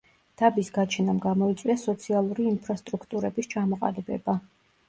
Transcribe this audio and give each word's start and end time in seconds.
დაბის 0.41 0.71
გაჩენამ 0.77 1.19
გამოიწვია 1.25 1.75
სოციალური 1.83 2.47
ინფრასტრუქტურების 2.55 3.51
ჩამოყალიბება. 3.55 4.39